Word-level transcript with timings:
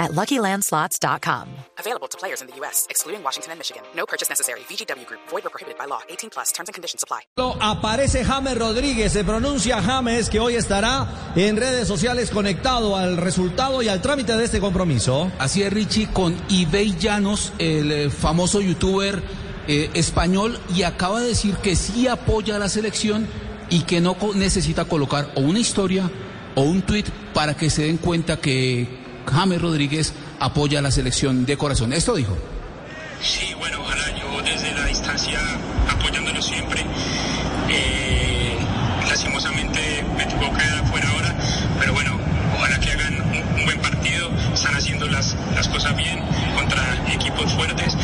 at 0.00 0.12
LuckyLandSlots.com. 0.12 1.48
Available 1.78 2.08
to 2.08 2.18
players 2.18 2.40
in 2.40 2.48
the 2.48 2.56
U.S., 2.56 2.86
excluding 2.90 3.22
Washington 3.22 3.52
and 3.52 3.58
Michigan. 3.60 3.82
No 3.94 4.06
purchase 4.06 4.28
necessary. 4.28 4.60
VGW 4.60 5.06
Group. 5.06 5.20
Void 5.28 5.46
or 5.46 5.50
prohibited 5.50 5.78
by 5.78 5.84
law. 5.84 6.00
18 6.08 6.30
plus. 6.30 6.52
Terms 6.52 6.68
and 6.68 6.74
conditions 6.74 7.04
apply. 7.04 7.20
Aparece 7.36 8.24
James 8.24 8.58
Rodríguez. 8.58 9.12
Se 9.12 9.22
pronuncia 9.22 9.80
James, 9.82 10.30
que 10.30 10.40
hoy 10.40 10.56
estará 10.56 11.06
en 11.36 11.56
redes 11.56 11.86
sociales 11.86 12.30
conectado 12.30 12.96
al 12.96 13.16
resultado 13.16 13.82
y 13.82 13.88
al 13.88 14.00
trámite 14.00 14.36
de 14.36 14.44
este 14.44 14.58
compromiso. 14.60 15.30
Así 15.38 15.62
es, 15.62 15.72
Richie, 15.72 16.08
con 16.12 16.36
Ibey 16.48 16.96
Llanos, 16.98 17.52
el 17.58 17.92
eh, 17.92 18.10
famoso 18.10 18.60
youtuber 18.60 19.22
eh, 19.68 19.90
español, 19.94 20.58
y 20.74 20.82
acaba 20.82 21.20
de 21.20 21.28
decir 21.28 21.56
que 21.56 21.76
sí 21.76 22.08
apoya 22.08 22.56
a 22.56 22.58
la 22.58 22.68
selección 22.68 23.28
y 23.68 23.82
que 23.82 24.00
no 24.00 24.16
necesita 24.34 24.86
colocar 24.86 25.30
o 25.36 25.40
una 25.40 25.60
historia 25.60 26.10
o 26.54 26.62
un 26.62 26.82
tuit 26.82 27.08
para 27.32 27.56
que 27.56 27.70
se 27.70 27.82
den 27.82 27.98
cuenta 27.98 28.38
que 28.38 28.88
James 29.32 29.60
Rodríguez 29.60 30.12
apoya 30.38 30.78
a 30.78 30.82
la 30.82 30.90
selección 30.90 31.46
de 31.46 31.56
corazón. 31.56 31.92
Esto 31.92 32.14
dijo. 32.14 32.36
Sí, 33.22 33.54
bueno, 33.58 33.80
ojalá 33.80 34.04
yo 34.18 34.42
desde 34.42 34.72
la 34.72 34.84
distancia 34.86 35.38
apoyándolo 35.88 36.40
siempre. 36.42 36.84
Eh, 37.68 38.56
lastimosamente 39.08 40.04
me 40.16 40.24
tocó 40.26 40.52
quedar 40.56 40.78
afuera 40.84 41.08
ahora, 41.10 41.34
pero 41.78 41.92
bueno, 41.92 42.18
ojalá 42.56 42.80
que 42.80 42.90
hagan 42.90 43.14
un, 43.20 43.58
un 43.58 43.64
buen 43.64 43.80
partido. 43.80 44.30
Están 44.54 44.74
haciendo 44.74 45.06
las, 45.06 45.36
las 45.54 45.68
cosas 45.68 45.96
bien 45.96 46.20
contra 46.56 47.12
equipos 47.12 47.52
fuertes. 47.52 47.96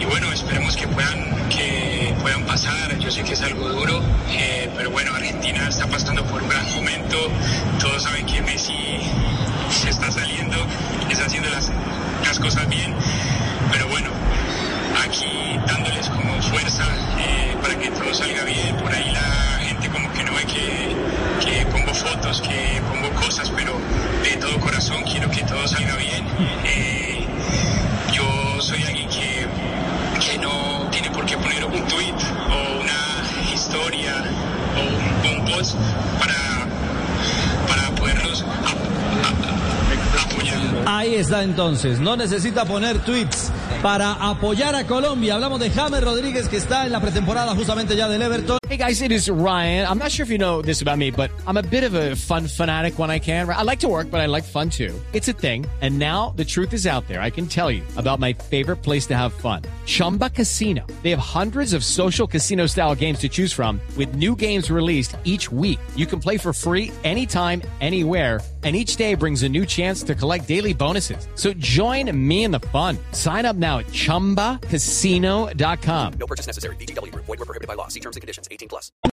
Y 0.00 0.04
bueno, 0.04 0.32
esperemos 0.32 0.76
que 0.76 0.88
puedan, 0.88 1.48
que 1.48 2.14
puedan 2.20 2.44
pasar. 2.44 2.98
Yo 2.98 3.10
sé 3.10 3.22
que 3.22 3.34
es 3.34 3.42
algo 3.42 3.68
duro, 3.68 4.02
eh, 4.30 4.68
pero 4.76 4.90
bueno, 4.90 5.12
Argentina 5.14 5.68
está 5.68 5.86
pasando 5.86 6.24
por 6.24 6.42
un 6.42 6.48
gran 6.48 6.68
momento. 6.74 7.16
Todos 7.78 8.02
saben 8.02 8.26
que 8.26 8.42
Messi 8.42 8.72
cosas 12.42 12.68
bien. 12.68 12.92
Pero 13.70 13.86
bueno, 13.88 14.10
aquí 15.04 15.58
dándoles 15.66 16.08
como 16.08 16.42
fuerza 16.42 16.84
eh, 17.20 17.56
para 17.62 17.78
que 17.78 17.88
todo 17.90 18.12
salga 18.12 18.42
bien. 18.44 18.76
Por 18.76 18.92
ahí 18.92 19.10
la 19.12 19.64
gente 19.64 19.88
como 19.88 20.12
que 20.12 20.24
no 20.24 20.32
ve 20.34 20.44
que, 20.44 21.66
pongo 21.70 21.94
fotos, 21.94 22.40
que 22.40 22.82
pongo 22.90 23.10
cosas, 23.14 23.48
pero 23.50 23.72
de 24.24 24.36
todo 24.38 24.58
corazón 24.58 25.04
quiero 25.04 25.30
que 25.30 25.42
todo 25.44 25.66
salga 25.68 25.94
bien. 25.96 26.26
Eh, 26.64 27.24
yo 28.12 28.60
soy 28.60 28.82
alguien 28.82 29.08
que, 29.08 29.46
que 30.20 30.38
no 30.38 30.88
tiene 30.90 31.10
por 31.10 31.24
qué 31.24 31.36
poner 31.36 31.64
un 31.64 31.86
tweet 31.86 32.14
o 32.50 32.80
una 32.80 33.54
historia 33.54 34.24
o 34.76 35.28
un, 35.28 35.44
post 35.44 35.76
para 36.18 36.51
Ahí 40.86 41.14
está 41.14 41.42
entonces. 41.42 42.00
No 42.00 42.16
necesita 42.16 42.64
poner 42.64 42.98
tweets 43.00 43.50
para 43.80 44.12
apoyar 44.12 44.74
a 44.74 44.84
Colombia. 44.84 45.34
Hablamos 45.34 45.60
de 45.60 45.70
James 45.70 46.02
Rodríguez, 46.02 46.48
que 46.48 46.56
está 46.56 46.84
en 46.86 46.92
la 46.92 47.00
pretemporada 47.00 47.54
justamente 47.54 47.96
ya 47.96 48.08
del 48.08 48.22
Everton. 48.22 48.58
Hey 48.68 48.76
guys, 48.78 49.02
it 49.02 49.12
is 49.12 49.28
Ryan. 49.28 49.86
I'm 49.86 49.98
not 49.98 50.10
sure 50.10 50.24
if 50.24 50.30
you 50.30 50.38
know 50.38 50.62
this 50.62 50.80
about 50.80 50.96
me, 50.96 51.10
but 51.10 51.30
I'm 51.46 51.58
a 51.58 51.62
bit 51.62 51.84
of 51.84 51.94
a 51.94 52.16
fun 52.16 52.46
fanatic 52.46 52.98
when 52.98 53.10
I 53.10 53.18
can. 53.18 53.48
I 53.50 53.62
like 53.62 53.80
to 53.80 53.88
work, 53.88 54.10
but 54.10 54.20
I 54.20 54.26
like 54.26 54.44
fun 54.44 54.70
too. 54.70 54.94
It's 55.12 55.28
a 55.28 55.34
thing. 55.34 55.66
And 55.82 55.98
now 55.98 56.32
the 56.36 56.44
truth 56.44 56.72
is 56.72 56.86
out 56.86 57.06
there. 57.06 57.20
I 57.20 57.28
can 57.28 57.46
tell 57.46 57.70
you 57.70 57.82
about 57.96 58.18
my 58.18 58.32
favorite 58.32 58.82
place 58.82 59.06
to 59.08 59.16
have 59.16 59.34
fun. 59.34 59.62
Chumba 59.84 60.30
Casino. 60.30 60.86
They 61.02 61.10
have 61.10 61.18
hundreds 61.18 61.74
of 61.74 61.84
social 61.84 62.26
casino 62.26 62.66
style 62.66 62.94
games 62.94 63.18
to 63.18 63.28
choose 63.28 63.52
from 63.52 63.78
with 63.96 64.14
new 64.14 64.34
games 64.34 64.70
released 64.70 65.16
each 65.24 65.52
week. 65.52 65.80
You 65.94 66.06
can 66.06 66.20
play 66.20 66.38
for 66.38 66.54
free 66.54 66.92
anytime, 67.04 67.60
anywhere 67.80 68.40
and 68.64 68.76
each 68.76 68.96
day 68.96 69.14
brings 69.14 69.42
a 69.42 69.48
new 69.48 69.66
chance 69.66 70.02
to 70.04 70.14
collect 70.14 70.46
daily 70.46 70.72
bonuses. 70.72 71.26
So 71.34 71.52
join 71.54 72.10
me 72.16 72.44
in 72.44 72.52
the 72.52 72.60
fun. 72.60 72.96
Sign 73.10 73.44
up 73.44 73.56
now 73.62 73.78
at 73.78 73.86
ChumbaCasino.com. 73.86 76.12
No 76.18 76.26
purchase 76.26 76.46
necessary. 76.46 76.76
Group. 76.76 77.24
Void 77.24 77.38
were 77.38 77.46
prohibited 77.46 77.68
by 77.68 77.74
law. 77.74 77.88
See 77.88 78.00
terms 78.00 78.16
and 78.16 78.20
conditions. 78.20 78.48
18 78.50 78.68
plus. 78.68 78.92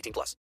18 0.00 0.12
plus. 0.12 0.36